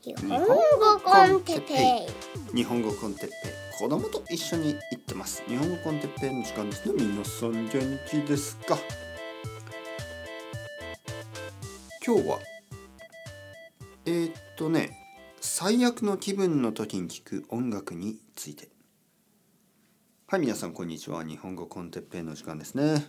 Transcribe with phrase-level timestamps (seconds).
[0.00, 0.46] 日本語
[1.02, 2.06] コンテッペ
[2.52, 2.56] イ。
[2.56, 3.80] 日本語コンテッペイ。
[3.80, 5.42] 子供と一緒に行ってます。
[5.48, 8.78] 日本語コンテッペイの時間ですね皆さん元気ですか？
[12.06, 12.38] 今日は
[14.06, 14.96] えー、っとね
[15.40, 18.68] 最悪の気分の時に聴く音楽について。
[20.28, 21.24] はい皆さんこんにちは。
[21.24, 23.04] 日本語コンテッペイの時間ですね。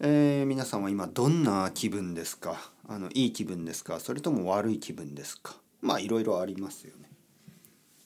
[0.00, 2.56] えー、皆さんは今どんな気分ですか？
[2.88, 4.00] あのいい気分ですか？
[4.00, 5.56] それとも悪い気分ですか？
[5.84, 7.10] まあいろいろありますよね。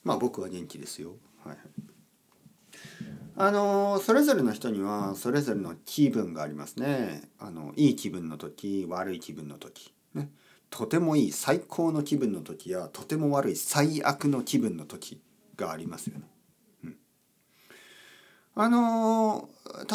[0.05, 1.17] まあ僕は元気ですよ。
[1.45, 1.57] はい
[3.41, 7.23] あのそれぞれの人にはそれぞれの気分がありますね。
[7.39, 9.95] あのいい気分の時悪い気分の時。
[10.13, 10.29] ね。
[10.71, 15.23] とてもいい最高の気分の時やとても悪い最悪の気分の時
[15.57, 16.25] がありますよね。
[16.85, 16.97] うん、
[18.57, 19.49] あの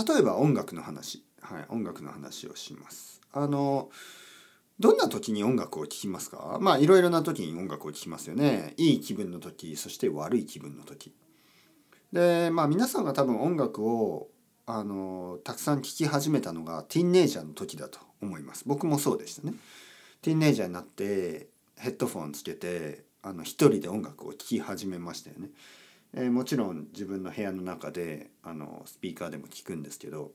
[0.08, 1.26] 例えば音楽の話。
[1.42, 3.20] はい、音楽の話をします。
[3.34, 3.90] あの
[4.84, 6.58] どんな時に音楽を聴きますか？
[6.60, 8.74] まあいろいろな時に音楽を聴きますよね。
[8.76, 11.14] いい気分の時そして悪い気分の時。
[12.12, 14.28] でまあ皆さんが多分音楽を
[14.66, 18.66] あのたくさん聴き始めたのがティーンネイジャーの時だと思います。
[18.68, 19.54] 僕もそうでしたね。
[20.22, 25.48] ティーンネイジャーになってヘッドフォンつけてあの一人で音楽を聴き始めましたよね。
[26.14, 30.34] えー、もちろん自分の部屋の中であのスピーカーでも聴くんですけど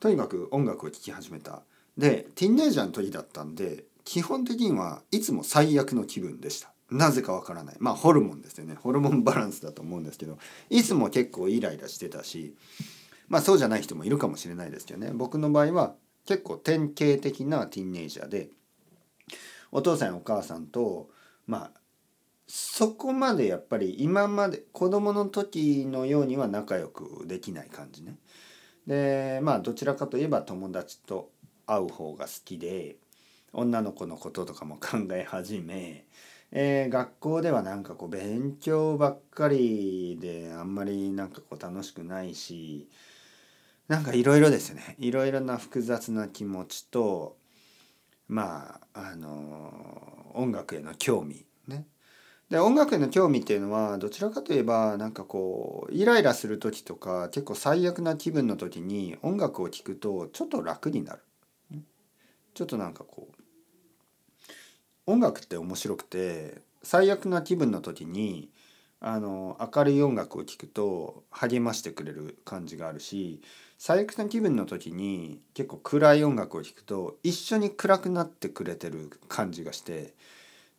[0.00, 1.60] とにかく音楽を聴き始めた
[1.96, 6.72] でティーンネイジャーの時だったんで基本的にはいつも最悪の気分でした。
[6.90, 7.76] なぜかわからない。
[7.80, 8.74] まあホルモンですよね。
[8.74, 10.38] ホルモンバランスだと思うんですけど
[10.70, 12.54] いつも結構イライラしてたし
[13.28, 15.10] まあそうじゃない人もいるかもしれないですけどね。
[15.12, 15.94] 僕の場合は
[16.26, 18.50] 結構典型的なティーンネイジャーで
[19.72, 21.10] お父さんやお母さんと
[21.46, 21.80] まあ
[22.46, 28.18] そこまでやっぱり今まで子供の時のようには仲良くできない感じね。
[28.86, 31.30] でまあどちらかといえば友達と
[31.66, 32.96] 会う方が好きで
[33.52, 36.04] 女の子のこととかも考え始め、
[36.52, 42.88] えー、学校ではなんかこう勉強ばっかりであんまりなんかこう楽しくないし
[43.88, 47.36] なんかいろいろですねいろいろな複雑な気持ちと
[48.28, 51.86] まああの音楽への興味ね
[52.50, 61.22] で音楽への興味っていうのはどちらかといえばなんかこうイライラする時とか結構最悪な気分の時に音楽を聴くとちょっと楽になる。
[62.56, 68.48] ちょっとなんかこう音楽って面白くて最悪な気分の時に
[68.98, 73.42] あの明るい音楽を聴くと励ましてくれる感じがあるし
[73.76, 80.14] 最悪な気分の時に結構暗い音楽を聴くと一緒に暗くなってくれてる感じがして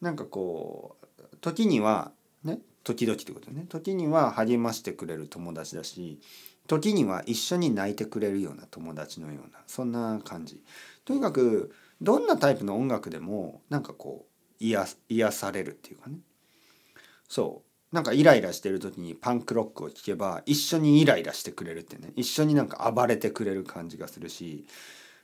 [0.01, 2.11] なんかこう時には
[2.44, 3.67] ね時々ってことね。
[3.69, 6.19] 時には励ましてくれる友達だし
[6.67, 10.61] 時には一緒に泣いてくれるような友達のようなそんな感じ。
[11.05, 16.17] とにかくどんなタイプの音楽でもなんかこう癒癒されるっていうかね。
[17.27, 17.95] そう。
[17.95, 22.11] なんかイライラしてる時にパンクロックを聴けば一緒にイライラしてくれるってね。
[22.16, 24.66] 一緒になんか暴れてくれる感じがするし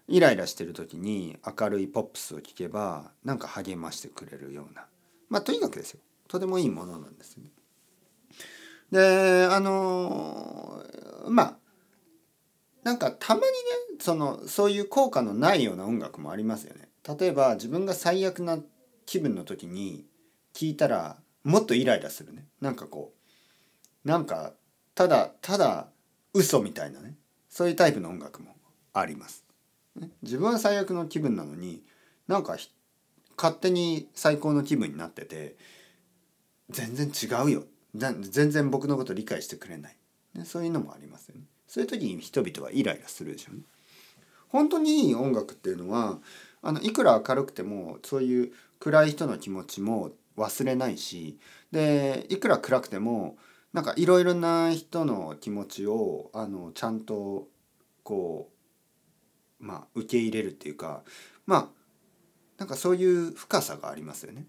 [0.07, 4.85] イライラしてる時に明るいポップスを聴けばなんか励ましてくれるような。
[5.29, 5.99] まあとにかくですよ。
[6.27, 7.49] とてもいいものなんですね。
[8.91, 10.62] であの
[11.29, 11.57] まあ
[12.83, 13.49] なんかたまにね
[13.99, 16.89] そのそういう効果のないような音楽もありますよね。
[17.19, 18.59] 例えば自分が最悪な
[19.05, 20.05] 気分の時に
[20.53, 22.45] 聞いたらもっとイライラするね。
[22.61, 23.13] なんかこ
[24.05, 24.53] うなんか
[24.95, 25.87] ただただ
[26.33, 27.15] 嘘みたいなね
[27.49, 28.55] そういうタイプの音楽も
[28.93, 29.43] あります。
[30.21, 31.83] 自分は最悪の気分なのに
[32.27, 32.57] なんか
[33.37, 35.55] 勝手に最高の気分になってて
[36.69, 37.63] 全然違うよ
[37.93, 39.97] 全然僕のこと理解してくれない、
[40.35, 43.61] ね、そういうのもありますよねそういう時に人々はイライラするでしょうね
[44.49, 46.19] 本当にいい音楽っていうのは
[46.61, 51.39] あのいくら明るくてもそういう暗い人の気持ちも忘れないし
[51.71, 53.37] でいくら暗くても
[53.73, 57.47] なんかいろいろな人の気持ちをあのちゃんと
[58.03, 58.49] こ
[59.59, 61.01] うまあ受け入れるっていうか
[61.45, 61.67] まあ
[62.57, 64.45] なんかそういう深さがありますよね。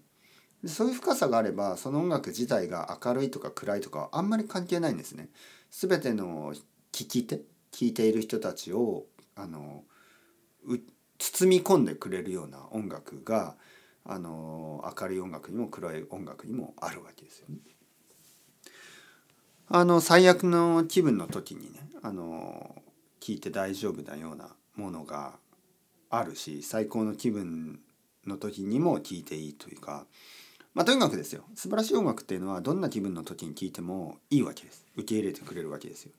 [0.67, 5.29] そういう深さがあればその音楽自体が明るいとか暗いとかあんまり関係ないんですね。
[5.71, 6.53] 全ての
[6.91, 7.41] 聞き手
[7.71, 9.83] 聞いている人たちをあの
[11.17, 13.55] 包み込んでくれるような音楽が
[14.05, 17.57] あの明るい音楽にも暗い音楽にもあるわけですよね。
[19.67, 22.75] あの最悪の気分の時にねあの
[23.19, 25.39] 聞いて大丈夫なようなものが
[26.11, 27.79] あるし最高の気分
[28.27, 30.05] の時にも聴いていいというか
[30.75, 31.45] まあとにかくですよ。
[31.55, 34.85] 素晴らしい音楽っていうのはどんな気分の時に聴いてもいいわけです。
[34.95, 36.11] 受け入れてくれるわけですよ。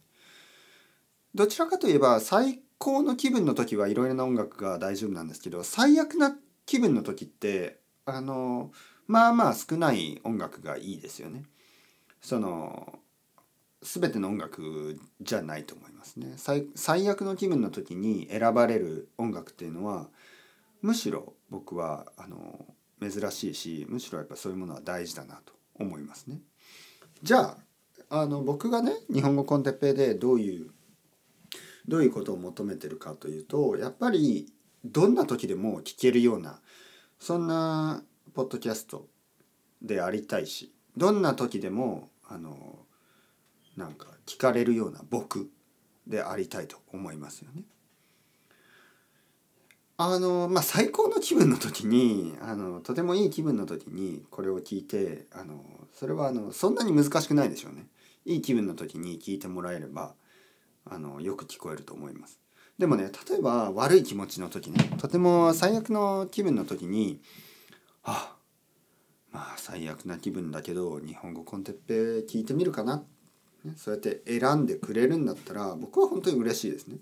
[1.34, 8.72] どちらかといえば最高の気分の時はいろいろな音楽が大丈夫なんですけど最悪な気分の時ってあの
[9.06, 11.44] まあまあ少ない音楽がいいですよね。
[12.22, 12.98] その
[13.82, 16.32] 全ての音楽じゃないと思いますね。
[16.38, 20.08] 最最悪の気分の時に選ばれる音楽っていうのは
[20.80, 22.64] むしろ僕はあの
[23.00, 26.40] 珍しいしむしろやっぱそういうものは大事だなと思いますね。
[27.22, 27.56] じゃ
[28.10, 30.70] ああの僕がね日本語コンテッペイでどういう
[31.88, 34.52] どういうことを求めてるかというとやっぱり
[34.84, 36.60] どんな時でも聞けるような
[37.18, 38.02] そんな
[38.34, 39.08] ポッドキャスト
[39.82, 42.78] でありたいしどんな時でもあの
[43.76, 45.50] なんか聞かれるような僕
[46.06, 47.64] でありたいと思いますよね。
[49.98, 55.64] あのまあ最高の気分の時にあのとてもいい気分の時にこれを聞いてあの
[55.94, 57.86] それはあのそんなに難しくないでしょうね。
[58.26, 60.14] いい気分の時に聞いてもらえれば
[60.84, 62.40] あのよく聞こえると思います。
[62.78, 67.20] でもね例えば悪い気持ちの時ねとても最悪の気分の時に
[68.04, 68.36] あ
[69.32, 71.94] まあ最悪な気分だけど日本語コンテッペ
[72.26, 73.02] 聞いてみるかな、
[73.64, 76.98] ね、そうやって選んでくれるんだったら僕は本当に嬉しいですね。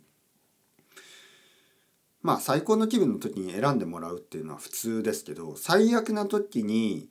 [2.24, 7.10] まあ最高の気分の時に選んでもらうっていうのは普通ですけど最悪な時に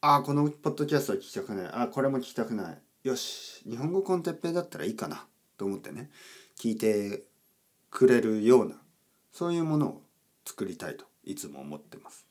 [0.00, 5.24] ああこのポッドキャストは聞きたくないああこれも聞きたくないよし日本語コンテッペだったらいいかな
[5.56, 6.10] と思ってね
[6.58, 7.22] 聞いて
[7.88, 8.74] くれるような
[9.30, 10.02] そういうものを
[10.44, 12.26] 作りたいといつも思ってます。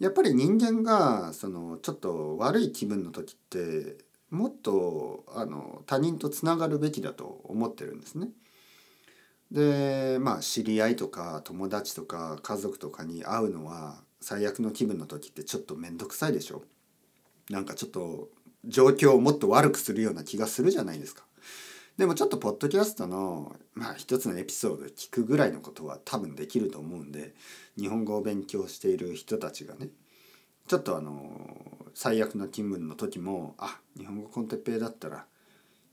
[0.00, 3.96] やっぱり人間がそのちょっと悪い気分の時って
[4.30, 8.28] もっとあの他人とつながるべきだと思ってるんですね。
[9.52, 16.62] でまあ知り合いとか友達とか家族とかに会うのは最悪の気分の時ってちょっと面倒くさいでしょ？
[17.50, 18.30] なんかちょっと
[18.64, 21.24] 状況をもっと悪くするような気がするじゃないですか。
[21.98, 27.34] でもちょっとポッドキャストの、まあ、一つのエピソード聞くぐらいのことは多分できると思うんで
[27.78, 29.88] 日本語を勉強している人たちがね
[30.66, 35.26] ちょっとあの最悪な気分の時もあ日本語コンテッペイだったら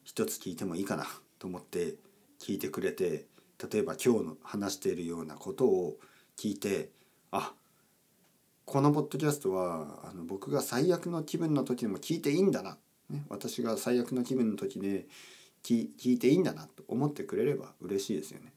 [0.06, 1.06] 一つ聞いてもいいかな
[1.38, 1.96] と思って
[2.40, 3.26] 聞いてくれて
[3.72, 5.98] 例えば今日の話しているようなことを
[6.38, 6.90] 聞いて
[7.32, 7.54] あ
[8.66, 12.78] このポッドキャストはあの僕が最悪の気分の時でも聞いていいんだな、
[13.10, 15.08] ね、私が最悪の気分の時で
[15.64, 18.54] 聞聞いていいんだなと思ってくれれば嬉しいですよね。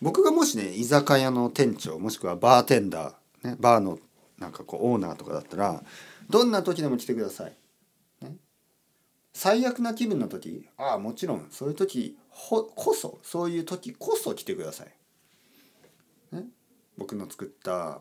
[0.00, 3.98] 僕がもしね居酒屋の店長もしくはバーテンダー、ね、バーの
[4.38, 5.82] なんかこうオーナーとかだったら
[6.30, 7.52] どんな時でも来てください。
[9.38, 16.34] 最悪な気分の時ああもちろんそういう時こそそういう時こそ来てください。
[16.34, 16.46] ね、
[16.96, 18.00] 僕の作った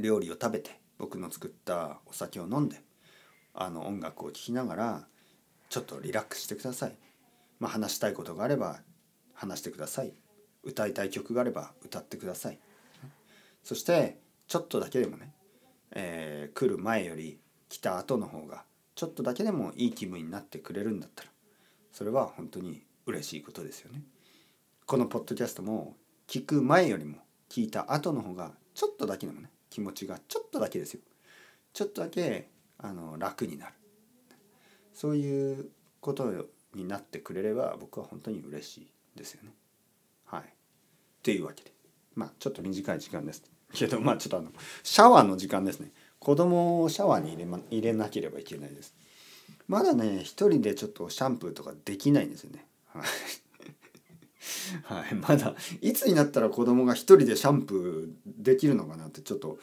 [0.00, 2.82] 料理を食べて僕の作ったお酒を飲んで
[3.54, 5.06] あの音楽を聴きながら
[5.68, 6.98] ちょっとリラックスしてください。
[7.60, 8.80] まあ、話したいことがあれば
[9.34, 10.12] 話してください。
[10.64, 12.58] 歌いたい曲があれば歌ってください。
[13.62, 14.18] そして
[14.48, 15.32] ちょっとだけでもね
[15.92, 17.38] えー、来る前より
[17.68, 18.64] 来た後の方が
[18.98, 21.30] ちょっとだけでもいい気分になってくれるんだったら
[21.92, 24.02] それは本当に嬉しいことですよね。
[24.86, 25.94] このポッドキャストも
[26.26, 27.18] 聞く前よりも
[27.48, 31.00] 聞いた後の方がちょっとだけでもね気持ちがちょっとだけですよ
[31.72, 33.72] ちょっとだけあの楽になる
[34.92, 35.70] そういう
[36.00, 39.50] ことになってくれれば僕は本当に嬉しいですよね。
[40.24, 40.42] はい。
[41.22, 41.72] というわけで
[42.16, 43.44] まあちょっと短い時間です。
[43.72, 44.50] けどまあちょっとあの
[44.82, 48.94] シャワーの時間ですね子供をシャワーに入れ,、ま、入れなければいけないです。
[49.66, 52.64] まだね一人でちょっとシャンプーとかできないんですよね。
[54.84, 59.58] はい、まだいつになったら子供が一人でシャンプーできるのかなってちょっと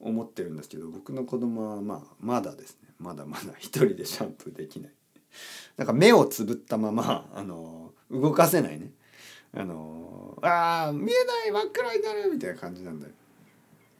[0.00, 2.88] 思ってるんですけど僕の子供はまあまだですね。
[2.98, 4.92] まだまだ一人でシャンプーできない。
[5.76, 8.90] なんか目をつぶったままあの動かせないね。
[9.54, 13.12] あのあ見えない真っ暗になるみたいな感じなんだよ。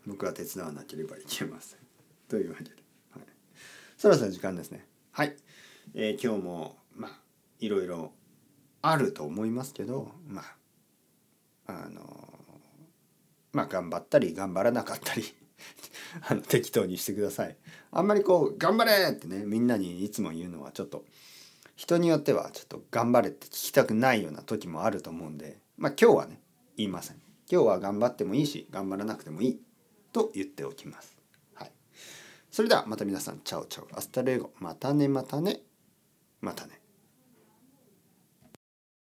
[0.07, 1.79] 僕は手伝わなければいけません。
[2.29, 2.71] というわけで、
[3.11, 3.23] はい、
[3.97, 4.87] そろそろ時間ですね。
[5.13, 5.35] はい、
[5.95, 7.11] えー、今日もまあ
[7.59, 8.13] いろいろ
[8.83, 10.43] あると思いますけどま
[11.67, 12.03] ああの
[13.53, 15.25] まあ頑張ったり頑張らなかったり
[16.29, 17.57] あの適当にしてください。
[17.91, 21.05] あんまりこう頑張れってねみんなにいつも言うのはちょっと
[21.77, 26.41] 人によってはちょっと頑張れって聞きたくないような時もあると思うんでまあ今日はね
[26.77, 27.17] 言いません。
[27.51, 29.63] 今日は頑張ってもいいし頑張らなくてもいい
[30.13, 31.18] と言っておきます。
[32.59, 35.61] それではまた皆さん、チャオチャオ、アスタレゴ、またねまたね、
[36.41, 36.78] またね。